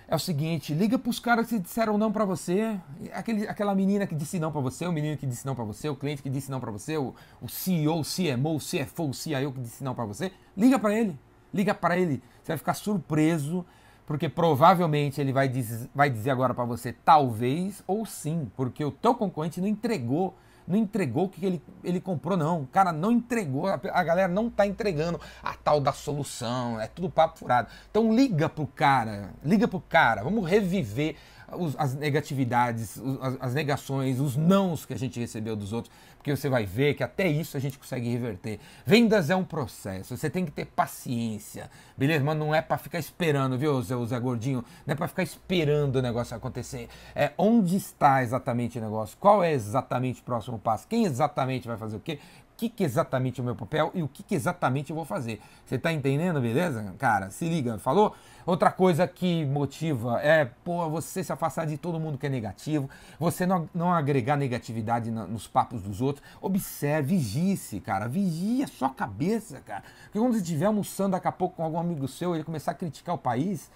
É 0.07 0.15
o 0.15 0.19
seguinte, 0.19 0.75
liga 0.75 0.99
pros 0.99 1.19
caras 1.19 1.49
que 1.49 1.59
disseram 1.59 1.97
não 1.97 2.13
para 2.13 2.27
você, 2.27 2.79
aquele, 3.13 3.49
aquela 3.49 3.75
menina 3.75 4.07
que 4.07 4.15
disse 4.15 4.39
não 4.39 4.53
para 4.53 4.61
você, 4.61 4.87
o 4.87 4.93
menino 4.93 5.17
que 5.17 5.27
disse 5.27 5.47
não 5.47 5.55
para 5.55 5.65
você, 5.65 5.89
o 5.89 5.97
cliente 5.97 6.23
que 6.23 6.29
disse 6.29 6.51
não 6.51 6.61
para 6.61 6.71
você, 6.71 6.99
o, 6.99 7.15
o 7.41 7.49
CEO, 7.49 8.01
o 8.01 8.05
CMO, 8.05 8.57
o 8.57 8.59
CFO, 8.59 9.09
o 9.09 9.15
CIO 9.15 9.53
que 9.53 9.61
disse 9.61 9.83
não 9.83 9.95
para 9.95 10.05
você, 10.05 10.31
liga 10.55 10.79
para 10.79 10.95
ele, 10.95 11.19
liga 11.55 11.75
para 11.75 11.97
ele, 11.97 12.23
você 12.43 12.49
vai 12.53 12.59
ficar 12.59 12.75
surpreso 12.75 13.65
porque 14.07 14.29
provavelmente 14.29 15.21
ele 15.21 15.33
vai, 15.33 15.49
diz, 15.49 15.89
vai 15.95 16.11
dizer 16.11 16.31
agora 16.31 16.53
para 16.53 16.65
você 16.65 16.93
talvez 16.93 17.83
ou 17.87 18.05
sim, 18.05 18.51
porque 18.57 18.85
o 18.85 18.91
teu 18.91 19.15
concorrente 19.15 19.61
não 19.61 19.69
entregou, 19.69 20.37
não 20.67 20.77
entregou 20.77 21.25
o 21.25 21.29
que 21.29 21.45
ele, 21.45 21.63
ele 21.83 22.01
comprou, 22.01 22.37
não. 22.37 22.63
O 22.63 22.67
cara 22.67 22.93
não 22.93 23.13
entregou, 23.13 23.67
a, 23.67 23.81
a 23.93 24.03
galera 24.03 24.29
não 24.29 24.49
tá 24.51 24.67
entregando 24.67 25.21
a 25.43 25.55
tal 25.55 25.81
da 25.81 25.93
solução, 25.93 26.81
é 26.81 26.87
tudo 26.87 27.11
papo 27.11 27.39
furado. 27.39 27.69
Então 27.91 28.15
liga 28.15 28.49
pro 28.49 28.67
cara, 28.67 29.31
liga 29.45 29.69
pro 29.69 29.81
cara, 29.81 30.23
vamos 30.23 30.49
reviver 30.49 31.17
as 31.77 31.95
negatividades, 31.95 33.01
as, 33.21 33.37
as 33.41 33.55
negações, 33.55 34.21
os 34.21 34.37
nãos 34.37 34.85
que 34.85 34.93
a 34.93 34.99
gente 34.99 35.19
recebeu 35.19 35.57
dos 35.57 35.73
outros, 35.73 35.93
porque 36.17 36.35
você 36.35 36.49
vai 36.49 36.65
ver 36.65 36.95
que 36.95 37.03
até 37.03 37.29
isso 37.29 37.57
a 37.57 37.61
gente 37.61 37.79
consegue 37.79 38.09
reverter. 38.09 38.59
Vendas 38.87 39.29
é 39.29 39.37
um 39.37 39.45
processo, 39.45 40.17
você 40.17 40.31
tem 40.31 40.45
que 40.45 40.51
ter 40.51 40.65
paciência, 40.65 41.71
beleza? 41.97 42.25
Mas 42.25 42.39
não 42.39 42.55
é 42.55 42.63
para 42.63 42.79
ficar 42.79 42.99
esperando, 42.99 43.59
viu, 43.59 43.81
Zé, 43.83 43.95
Zé 44.07 44.19
Gordinho? 44.19 44.65
Não 44.87 44.93
é 44.93 44.95
para 44.95 45.07
ficar 45.07 45.23
esperando 45.23 45.97
o 45.97 46.03
negócio 46.03 46.35
acontecer. 46.35 46.89
É 47.15 47.33
onde 47.37 47.77
está 47.77 48.23
exatamente 48.23 48.79
o 48.79 48.81
negócio, 48.81 49.19
qual 49.19 49.45
é 49.45 49.53
exatamente 49.53 50.23
o 50.23 50.25
próximo 50.25 50.59
passo, 50.59 50.89
quem 50.89 51.05
exatamente 51.05 51.69
vai 51.69 51.77
fazer 51.77 51.97
o 51.97 52.01
quê, 52.01 52.19
que, 52.69 52.77
que 52.77 52.85
exatamente 52.85 53.41
é 53.41 53.43
o 53.43 53.45
meu 53.45 53.55
papel 53.55 53.91
e 53.95 54.03
o 54.03 54.09
que, 54.09 54.23
que 54.23 54.35
exatamente 54.35 54.91
eu 54.91 54.97
vou 54.97 55.05
fazer. 55.05 55.41
Você 55.65 55.79
tá 55.79 55.93
entendendo, 55.93 56.41
beleza? 56.41 56.95
Cara, 56.99 57.31
se 57.31 57.49
liga, 57.49 57.79
falou? 57.79 58.15
Outra 58.47 58.71
coisa 58.71 59.07
que 59.09 59.45
motiva 59.47 60.21
é, 60.21 60.45
pô, 60.45 60.89
você 60.91 61.25
se 61.25 61.33
afastar 61.33 61.67
de 61.67 61.79
todo 61.79 61.99
mundo 61.99 62.19
que 62.19 62.27
é 62.27 62.29
negativo, 62.29 62.91
você 63.19 63.47
não, 63.47 63.69
não 63.75 63.93
agregar 63.93 64.37
negatividade 64.37 65.11
na, 65.11 65.27
nos 65.27 65.47
papos 65.47 65.83
dos 65.83 66.01
outros. 66.01 66.25
Observe, 66.41 67.17
vigie-se, 67.17 67.81
cara. 67.81 68.07
Vigie 68.07 68.63
a 68.63 68.67
sua 68.67 68.91
cabeça, 68.91 69.61
cara. 69.61 69.83
Porque 70.05 70.19
quando 70.19 70.35
você 70.35 70.41
estiver 70.41 70.67
almoçando 70.67 71.13
daqui 71.13 71.29
a 71.29 71.33
pouco 71.33 71.57
com 71.57 71.65
algum 71.65 71.79
amigo 71.79 72.07
seu 72.07 72.35
ele 72.35 72.45
começar 72.45 72.73
a 72.73 72.75
criticar 72.75 73.15
o 73.15 73.19
país, 73.19 73.71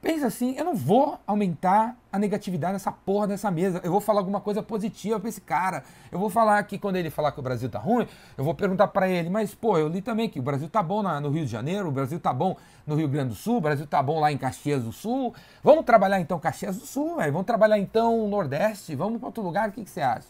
pensa 0.00 0.26
assim, 0.26 0.54
eu 0.56 0.64
não 0.64 0.74
vou 0.74 1.18
aumentar 1.26 1.96
a 2.12 2.18
negatividade 2.18 2.72
nessa 2.72 2.92
porra 2.92 3.26
dessa 3.26 3.50
mesa. 3.50 3.80
Eu 3.82 3.90
vou 3.90 4.00
falar 4.00 4.20
alguma 4.20 4.40
coisa 4.40 4.62
positiva 4.62 5.18
pra 5.18 5.28
esse 5.28 5.40
cara. 5.40 5.82
Eu 6.10 6.18
vou 6.18 6.30
falar 6.30 6.62
que 6.62 6.78
quando 6.78 6.96
ele 6.96 7.10
falar 7.10 7.32
que 7.32 7.40
o 7.40 7.42
Brasil 7.42 7.68
tá 7.68 7.78
ruim, 7.78 8.06
eu 8.36 8.44
vou 8.44 8.54
perguntar 8.54 8.88
para 8.88 9.08
ele, 9.08 9.28
mas 9.28 9.54
pô, 9.54 9.76
eu 9.76 9.88
li 9.88 10.00
também 10.00 10.28
que 10.28 10.38
o 10.38 10.42
Brasil 10.42 10.68
tá 10.68 10.82
bom 10.82 11.02
na, 11.02 11.20
no 11.20 11.30
Rio 11.30 11.44
de 11.44 11.50
Janeiro, 11.50 11.88
o 11.88 11.92
Brasil 11.92 12.18
tá 12.18 12.32
bom 12.32 12.56
no 12.86 12.94
Rio 12.94 13.08
Grande 13.08 13.30
do 13.30 13.34
Sul, 13.34 13.56
o 13.56 13.60
Brasil 13.60 13.86
tá 13.86 14.02
bom 14.02 14.20
lá 14.20 14.32
em 14.32 14.38
Caxias 14.38 14.84
do 14.84 14.92
Sul. 14.92 15.34
Vamos 15.62 15.84
trabalhar 15.84 16.20
então 16.20 16.38
Caxias 16.38 16.76
do 16.76 16.86
Sul, 16.86 17.16
velho. 17.16 17.32
Vamos 17.32 17.46
trabalhar 17.46 17.78
então 17.78 18.28
Nordeste, 18.28 18.94
vamos 18.94 19.18
para 19.18 19.26
outro 19.26 19.42
lugar, 19.42 19.68
o 19.68 19.72
que, 19.72 19.84
que 19.84 19.90
você 19.90 20.00
acha? 20.00 20.28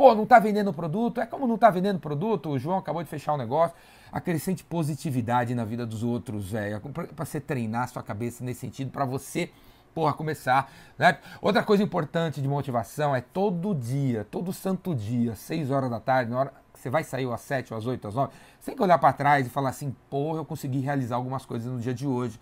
Pô, 0.00 0.14
não 0.14 0.24
tá 0.24 0.38
vendendo 0.38 0.72
produto? 0.72 1.20
É 1.20 1.26
como 1.26 1.46
não 1.46 1.58
tá 1.58 1.68
vendendo 1.68 2.00
produto? 2.00 2.48
O 2.48 2.58
João 2.58 2.78
acabou 2.78 3.02
de 3.02 3.10
fechar 3.10 3.32
o 3.32 3.34
um 3.34 3.38
negócio 3.38 3.76
acrescente 4.10 4.64
positividade 4.64 5.54
na 5.54 5.62
vida 5.62 5.84
dos 5.84 6.02
outros, 6.02 6.52
velho. 6.52 6.80
Para 6.80 7.26
você 7.26 7.38
treinar 7.38 7.86
sua 7.86 8.02
cabeça 8.02 8.42
nesse 8.42 8.60
sentido, 8.60 8.90
para 8.90 9.04
você, 9.04 9.50
porra, 9.94 10.14
começar. 10.14 10.72
Né? 10.98 11.18
Outra 11.42 11.62
coisa 11.62 11.82
importante 11.82 12.40
de 12.40 12.48
motivação 12.48 13.14
é 13.14 13.20
todo 13.20 13.74
dia, 13.74 14.26
todo 14.30 14.54
santo 14.54 14.94
dia, 14.94 15.34
6 15.34 15.70
horas 15.70 15.90
da 15.90 16.00
tarde, 16.00 16.30
na 16.30 16.38
hora 16.38 16.54
que 16.72 16.80
você 16.80 16.88
vai 16.88 17.04
sair 17.04 17.30
às 17.30 17.42
7, 17.42 17.74
às 17.74 17.84
8, 17.84 18.08
às 18.08 18.14
9, 18.14 18.32
você 18.58 18.70
tem 18.70 18.76
que 18.76 18.82
olhar 18.82 18.96
para 18.96 19.12
trás 19.12 19.46
e 19.46 19.50
falar 19.50 19.68
assim, 19.68 19.94
porra, 20.08 20.38
eu 20.38 20.46
consegui 20.46 20.80
realizar 20.80 21.16
algumas 21.16 21.44
coisas 21.44 21.70
no 21.70 21.78
dia 21.78 21.92
de 21.92 22.06
hoje. 22.06 22.40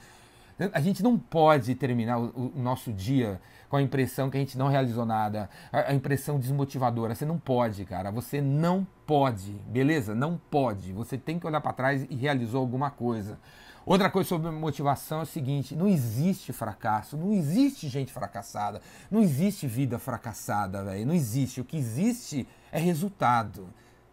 A 0.72 0.80
gente 0.80 1.02
não 1.02 1.16
pode 1.16 1.74
terminar 1.76 2.18
o, 2.18 2.52
o 2.56 2.60
nosso 2.60 2.92
dia 2.92 3.40
com 3.68 3.76
a 3.76 3.82
impressão 3.82 4.28
que 4.28 4.36
a 4.36 4.40
gente 4.40 4.58
não 4.58 4.68
realizou 4.68 5.06
nada, 5.06 5.48
a, 5.72 5.90
a, 5.90 5.94
impressão 5.94 6.38
desmotivadora. 6.38 7.14
Você 7.14 7.24
não 7.24 7.38
pode, 7.38 7.84
cara. 7.84 8.10
Você 8.10 8.40
não 8.40 8.86
pode, 9.06 9.52
beleza? 9.68 10.14
Não 10.14 10.40
pode. 10.50 10.92
Você 10.92 11.16
tem 11.16 11.38
que 11.38 11.46
olhar 11.46 11.60
para 11.60 11.72
trás 11.72 12.06
e 12.10 12.14
realizou 12.16 12.60
alguma 12.60 12.90
coisa. 12.90 13.38
Outra 13.86 14.10
coisa 14.10 14.28
sobre 14.28 14.50
motivação 14.50 15.20
é 15.20 15.22
o 15.22 15.26
seguinte: 15.26 15.76
não 15.76 15.86
existe 15.86 16.52
fracasso, 16.52 17.16
não 17.16 17.32
existe 17.32 17.88
gente 17.88 18.12
fracassada, 18.12 18.82
não 19.10 19.22
existe 19.22 19.66
vida 19.66 19.98
fracassada, 19.98 20.82
velho. 20.82 21.06
Não 21.06 21.14
existe. 21.14 21.60
O 21.60 21.64
que 21.64 21.76
existe 21.76 22.48
é 22.72 22.80
resultado. 22.80 23.68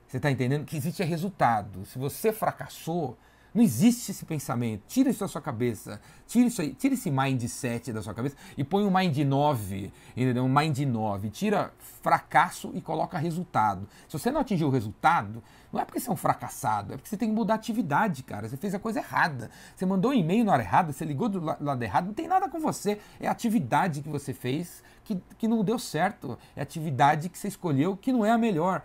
Você 0.08 0.18
está 0.18 0.30
entendendo? 0.30 0.62
O 0.62 0.66
que 0.66 0.78
existe 0.78 1.02
é 1.02 1.06
resultado. 1.06 1.86
Se 1.86 1.98
você 1.98 2.32
fracassou, 2.32 3.18
não 3.56 3.64
existe 3.64 4.12
esse 4.12 4.26
pensamento. 4.26 4.84
Tira 4.86 5.10
isso 5.10 5.22
da 5.22 5.30
sua 5.30 5.42
cabeça. 5.42 6.02
Tira, 6.28 6.48
isso 6.48 6.62
aí, 6.62 6.74
tira 6.74 6.94
esse 6.94 7.10
mindset 7.10 7.94
da 7.94 8.02
sua 8.02 8.14
cabeça 8.14 8.36
e 8.58 8.66
põe 8.66 8.84
um 8.84 8.92
mind 8.92 9.18
9, 9.20 9.94
entendeu? 10.16 10.44
Um 10.44 10.54
mind 10.54 10.80
9. 10.80 11.30
Tira 11.30 11.74
fracasso 12.04 12.70
e 12.74 12.82
coloca 12.82 13.18
resultado. 13.18 13.88
Se 14.10 14.20
você 14.20 14.30
não 14.30 14.42
atingiu 14.42 14.68
o 14.68 14.70
resultado, 14.70 15.42
não 15.72 15.80
é 15.80 15.86
porque 15.86 16.02
você 16.02 16.10
é 16.10 16.12
um 16.12 16.18
fracassado, 16.18 16.94
é 16.94 16.98
porque 16.98 17.08
você 17.08 17.16
tem 17.16 17.30
que 17.30 17.36
mudar 17.36 17.54
a 17.54 17.56
atividade, 17.56 18.24
cara. 18.24 18.50
Você 18.50 18.58
fez 18.58 18.76
a 18.76 18.80
coisa 18.80 19.00
errada. 19.00 19.50
Você 19.74 19.86
mandou 19.86 20.12
um 20.12 20.14
e-mail 20.14 20.44
na 20.44 20.52
hora 20.52 20.62
errada, 20.62 20.92
você 20.92 21.06
ligou 21.06 21.30
do 21.30 21.40
lado 21.40 21.82
errado, 21.82 22.08
não 22.08 22.14
tem 22.14 22.28
nada 22.28 22.50
com 22.50 22.60
você. 22.60 23.00
É 23.22 23.28
a 23.30 23.32
atividade 23.32 24.02
que 24.02 24.10
você 24.10 24.34
fez 24.34 24.84
que, 25.06 25.18
que 25.38 25.48
não 25.48 25.64
deu 25.64 25.80
certo. 25.80 26.38
É 26.58 26.60
a 26.60 26.64
atividade 26.64 27.30
que 27.30 27.38
você 27.38 27.48
escolheu 27.48 27.96
que 27.96 28.12
não 28.12 28.26
é 28.26 28.32
a 28.32 28.38
melhor. 28.38 28.84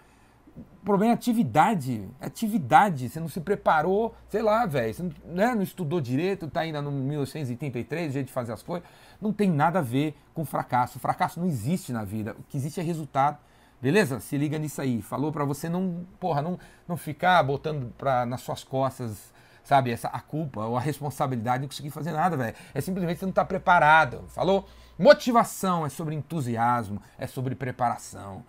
O 0.57 0.85
problema 0.85 1.13
é 1.13 1.15
atividade. 1.15 2.09
Atividade. 2.21 3.09
Você 3.09 3.21
não 3.21 3.29
se 3.29 3.41
preparou, 3.41 4.15
sei 4.29 4.43
lá, 4.43 4.67
velho. 4.67 4.93
Você 4.93 5.03
não, 5.03 5.13
né, 5.25 5.55
não, 5.55 5.63
estudou 5.63 6.01
direito, 6.01 6.49
tá 6.49 6.61
ainda 6.61 6.81
no 6.81 6.91
1983, 6.91 8.13
jeito 8.13 8.27
de 8.27 8.33
fazer 8.33 8.53
as 8.53 8.63
coisas. 8.63 8.89
Não 9.21 9.33
tem 9.33 9.51
nada 9.51 9.81
a 9.81 9.83
ver 9.83 10.17
com 10.35 10.45
fracasso. 10.45 10.99
Fracasso 10.99 11.39
não 11.39 11.47
existe 11.47 11.93
na 11.93 12.05
vida. 12.05 12.35
O 12.39 12.43
que 12.45 12.57
existe 12.57 12.81
é 12.81 12.83
resultado. 12.83 13.39
Beleza? 13.81 14.21
Se 14.21 14.37
liga 14.37 14.59
nisso 14.59 14.81
aí. 14.81 15.03
Falou 15.03 15.31
para 15.33 15.45
você 15.45 15.69
não, 15.69 16.07
porra, 16.19 16.43
não, 16.43 16.59
não 16.89 16.97
ficar 16.97 17.43
botando 17.43 17.93
pra, 17.97 18.25
nas 18.27 18.41
suas 18.41 18.65
costas 18.65 19.33
sabe, 19.63 19.91
essa 19.93 20.09
a 20.09 20.21
culpa 20.21 20.65
ou 20.65 20.77
a 20.77 20.81
responsabilidade 20.81 21.59
de 21.59 21.63
não 21.63 21.69
conseguir 21.69 21.91
fazer 21.91 22.13
nada, 22.13 22.37
velho. 22.37 22.57
É 22.75 22.81
simplesmente 22.81 23.21
você 23.21 23.27
não 23.27 23.33
tá 23.33 23.45
preparado. 23.45 24.25
Falou? 24.29 24.69
Motivação 24.99 25.87
é 25.87 25.89
sobre 25.89 26.15
entusiasmo, 26.15 27.01
é 27.17 27.27
sobre 27.27 27.55
preparação. 27.55 28.45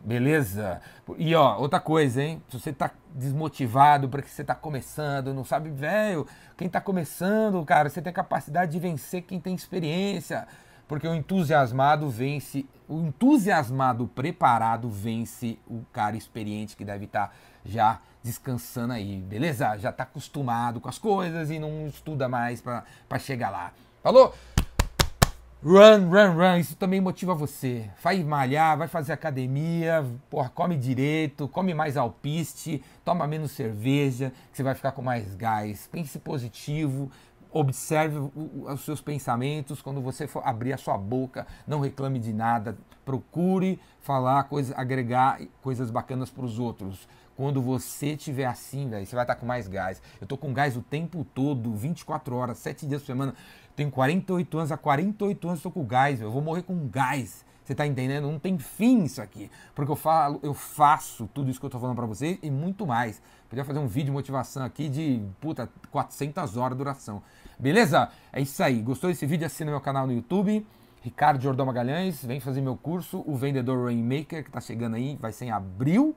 Beleza? 0.00 0.80
E 1.16 1.34
ó, 1.34 1.58
outra 1.58 1.80
coisa, 1.80 2.22
hein? 2.22 2.42
Se 2.48 2.58
você 2.58 2.72
tá 2.72 2.90
desmotivado 3.14 4.08
porque 4.08 4.28
você 4.28 4.44
tá 4.44 4.54
começando, 4.54 5.34
não 5.34 5.44
sabe, 5.44 5.70
velho, 5.70 6.26
quem 6.56 6.68
tá 6.68 6.80
começando, 6.80 7.64
cara, 7.64 7.88
você 7.88 8.00
tem 8.00 8.12
capacidade 8.12 8.72
de 8.72 8.78
vencer 8.78 9.22
quem 9.22 9.40
tem 9.40 9.54
experiência. 9.54 10.46
Porque 10.86 11.06
o 11.06 11.14
entusiasmado 11.14 12.08
vence, 12.08 12.64
o 12.88 13.00
entusiasmado 13.00 14.08
preparado 14.08 14.88
vence 14.88 15.58
o 15.66 15.82
cara 15.92 16.16
experiente 16.16 16.74
que 16.74 16.84
deve 16.84 17.04
estar 17.04 17.28
tá 17.28 17.34
já 17.64 18.00
descansando 18.22 18.94
aí, 18.94 19.18
beleza? 19.18 19.76
Já 19.76 19.92
tá 19.92 20.04
acostumado 20.04 20.80
com 20.80 20.88
as 20.88 20.98
coisas 20.98 21.50
e 21.50 21.58
não 21.58 21.86
estuda 21.86 22.28
mais 22.28 22.62
para 22.62 23.18
chegar 23.18 23.50
lá. 23.50 23.72
Falou? 24.02 24.34
Run, 25.60 26.08
run, 26.08 26.36
run. 26.36 26.58
Isso 26.58 26.76
também 26.76 27.00
motiva 27.00 27.34
você. 27.34 27.90
Vai 28.00 28.22
malhar, 28.22 28.78
vai 28.78 28.86
fazer 28.86 29.12
academia, 29.12 30.06
porra, 30.30 30.48
come 30.48 30.76
direito, 30.76 31.48
come 31.48 31.74
mais 31.74 31.96
alpiste, 31.96 32.80
toma 33.04 33.26
menos 33.26 33.50
cerveja, 33.50 34.32
que 34.52 34.56
você 34.56 34.62
vai 34.62 34.76
ficar 34.76 34.92
com 34.92 35.02
mais 35.02 35.34
gás. 35.34 35.88
Pense 35.90 36.16
positivo, 36.20 37.10
observe 37.50 38.30
os 38.36 38.84
seus 38.84 39.00
pensamentos 39.00 39.82
quando 39.82 40.00
você 40.00 40.28
for 40.28 40.46
abrir 40.46 40.72
a 40.72 40.78
sua 40.78 40.96
boca, 40.96 41.44
não 41.66 41.80
reclame 41.80 42.20
de 42.20 42.32
nada, 42.32 42.78
procure 43.04 43.80
falar 44.00 44.44
coisas, 44.44 44.72
agregar 44.78 45.40
coisas 45.60 45.90
bacanas 45.90 46.30
para 46.30 46.44
os 46.44 46.60
outros. 46.60 47.08
Quando 47.36 47.62
você 47.62 48.16
tiver 48.16 48.46
assim, 48.46 48.88
velho, 48.88 49.06
você 49.06 49.14
vai 49.14 49.24
estar 49.24 49.36
com 49.36 49.46
mais 49.46 49.68
gás. 49.68 50.02
Eu 50.20 50.26
tô 50.26 50.36
com 50.36 50.52
gás 50.52 50.76
o 50.76 50.82
tempo 50.82 51.24
todo, 51.34 51.72
24 51.72 52.34
horas, 52.34 52.58
7 52.58 52.86
dias 52.86 53.00
por 53.00 53.06
semana. 53.06 53.34
Tenho 53.78 53.92
48 53.92 54.58
anos, 54.58 54.72
há 54.72 54.76
48 54.76 55.46
anos 55.46 55.60
estou 55.60 55.70
com 55.70 55.84
gás, 55.84 56.20
eu 56.20 56.32
vou 56.32 56.42
morrer 56.42 56.62
com 56.62 56.88
gás. 56.88 57.44
Você 57.62 57.76
tá 57.76 57.86
entendendo? 57.86 58.28
Não 58.28 58.36
tem 58.36 58.58
fim 58.58 59.04
isso 59.04 59.22
aqui. 59.22 59.48
Porque 59.72 59.92
eu 59.92 59.94
falo, 59.94 60.40
eu 60.42 60.52
faço 60.52 61.28
tudo 61.32 61.48
isso 61.48 61.60
que 61.60 61.66
eu 61.66 61.70
tô 61.70 61.78
falando 61.78 61.94
para 61.94 62.04
vocês 62.04 62.40
e 62.42 62.50
muito 62.50 62.84
mais. 62.84 63.22
Podia 63.48 63.64
fazer 63.64 63.78
um 63.78 63.86
vídeo 63.86 64.06
de 64.06 64.10
motivação 64.10 64.64
aqui 64.64 64.88
de, 64.88 65.22
puta, 65.40 65.70
400 65.92 66.56
horas 66.56 66.76
de 66.76 66.78
duração. 66.78 67.22
Beleza? 67.56 68.10
É 68.32 68.40
isso 68.40 68.60
aí. 68.64 68.82
Gostou 68.82 69.10
desse 69.10 69.24
vídeo? 69.26 69.46
Assina 69.46 69.70
meu 69.70 69.80
canal 69.80 70.08
no 70.08 70.12
YouTube. 70.12 70.66
Ricardo 71.00 71.40
Jordão 71.40 71.64
Magalhães, 71.64 72.24
vem 72.24 72.40
fazer 72.40 72.60
meu 72.60 72.76
curso, 72.76 73.22
o 73.28 73.36
Vendedor 73.36 73.84
Rainmaker, 73.84 74.42
que 74.42 74.50
tá 74.50 74.60
chegando 74.60 74.96
aí, 74.96 75.16
vai 75.20 75.30
ser 75.30 75.44
em 75.44 75.50
abril. 75.52 76.16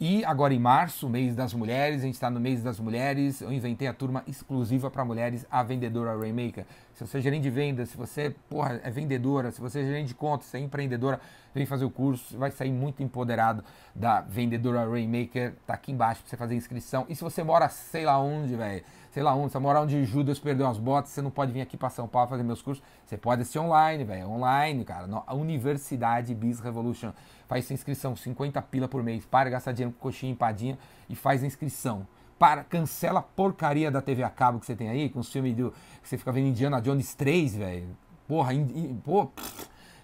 E 0.00 0.24
agora 0.24 0.54
em 0.54 0.60
março, 0.60 1.08
mês 1.08 1.34
das 1.34 1.52
mulheres, 1.52 2.02
a 2.02 2.04
gente 2.04 2.14
está 2.14 2.30
no 2.30 2.38
mês 2.38 2.62
das 2.62 2.78
mulheres, 2.78 3.40
eu 3.40 3.52
inventei 3.52 3.88
a 3.88 3.92
turma 3.92 4.22
exclusiva 4.28 4.88
para 4.88 5.04
mulheres, 5.04 5.44
a 5.50 5.60
vendedora 5.64 6.16
Rainmaker. 6.16 6.64
Se 6.94 7.04
você 7.04 7.18
é 7.18 7.20
gerente 7.20 7.42
de 7.42 7.50
vendas, 7.50 7.88
se 7.88 7.96
você 7.96 8.32
porra, 8.48 8.80
é 8.84 8.90
vendedora, 8.92 9.50
se 9.50 9.60
você 9.60 9.80
é 9.80 9.82
gerente 9.82 10.08
de 10.08 10.14
contas, 10.14 10.46
se 10.46 10.56
é 10.56 10.60
empreendedora, 10.60 11.20
vem 11.52 11.66
fazer 11.66 11.84
o 11.84 11.90
curso, 11.90 12.38
vai 12.38 12.52
sair 12.52 12.70
muito 12.70 13.02
empoderado 13.02 13.64
da 13.92 14.20
vendedora 14.20 14.88
Rainmaker. 14.88 15.54
Tá 15.66 15.74
aqui 15.74 15.90
embaixo 15.90 16.20
para 16.20 16.30
você 16.30 16.36
fazer 16.36 16.54
inscrição. 16.54 17.04
E 17.08 17.16
se 17.16 17.24
você 17.24 17.42
mora 17.42 17.68
sei 17.68 18.04
lá 18.04 18.20
onde, 18.20 18.54
velho, 18.54 18.84
sei 19.18 19.24
lá 19.24 19.34
onde, 19.34 19.50
você 19.50 19.58
mora 19.58 19.80
onde 19.80 20.04
Judas 20.04 20.38
perdeu 20.38 20.68
as 20.68 20.78
botas, 20.78 21.10
você 21.10 21.20
não 21.20 21.28
pode 21.28 21.50
vir 21.50 21.60
aqui 21.60 21.76
para 21.76 21.90
São 21.90 22.06
Paulo 22.06 22.28
fazer 22.28 22.44
meus 22.44 22.62
cursos, 22.62 22.84
você 23.04 23.16
pode 23.16 23.42
assistir 23.42 23.58
online, 23.58 24.04
velho, 24.04 24.30
online, 24.30 24.84
cara, 24.84 25.08
a 25.26 25.34
Universidade 25.34 26.32
Biz 26.36 26.60
Revolution 26.60 27.10
faz 27.48 27.66
sua 27.66 27.74
inscrição, 27.74 28.14
50 28.14 28.62
pila 28.62 28.86
por 28.86 29.02
mês, 29.02 29.26
para 29.26 29.50
gastar 29.50 29.72
dinheiro 29.72 29.92
com 29.92 29.98
coxinha 29.98 30.30
empadinha 30.30 30.78
e 31.10 31.16
faz 31.16 31.42
a 31.42 31.48
inscrição. 31.48 32.06
Para, 32.38 32.62
cancela 32.62 33.18
a 33.18 33.22
porcaria 33.22 33.90
da 33.90 34.00
TV 34.00 34.22
a 34.22 34.30
cabo 34.30 34.60
que 34.60 34.66
você 34.66 34.76
tem 34.76 34.88
aí, 34.88 35.08
com 35.08 35.18
os 35.18 35.32
filmes 35.32 35.52
do, 35.56 35.72
que 36.00 36.08
você 36.08 36.16
fica 36.16 36.30
vendo 36.30 36.46
Indiana 36.46 36.80
Jones 36.80 37.12
3, 37.14 37.56
velho. 37.56 37.88
Porra, 38.28 38.54
in, 38.54 38.60
in, 38.72 39.02
pô, 39.04 39.32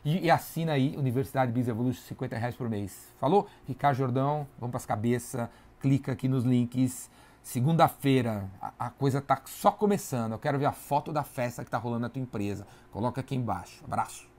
e, 0.04 0.25
e, 0.26 0.28
assina 0.28 0.73
aí 0.73 0.97
Universidade 0.97 1.52
Biz 1.52 1.68
Evolution, 1.68 2.02
50 2.02 2.37
reais 2.37 2.56
por 2.56 2.68
mês. 2.68 3.14
Falou? 3.21 3.47
Ricardo 3.64 3.97
Jordão, 3.97 4.44
vamos 4.59 4.73
para 4.73 4.78
as 4.78 4.87
cabeças, 4.87 5.49
clica 5.78 6.11
aqui 6.11 6.26
nos 6.26 6.42
links. 6.42 7.09
Segunda-feira, 7.44 8.50
a, 8.78 8.88
coisa 8.88 9.20
tá 9.20 9.38
só 9.44 9.70
começando. 9.70 10.32
Eu 10.32 10.38
quero 10.38 10.58
ver 10.58 10.64
a 10.64 10.72
foto 10.72 11.12
da 11.12 11.22
festa 11.22 11.62
que 11.62 11.70
tá 11.70 11.76
rolando 11.76 12.00
na 12.00 12.08
tua 12.08 12.22
empresa. 12.22 12.66
Coloca 12.90 13.20
aqui 13.20 13.36
embaixo. 13.36 13.84
Abraço. 13.84 14.34